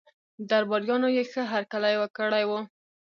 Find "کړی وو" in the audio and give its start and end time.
2.17-2.59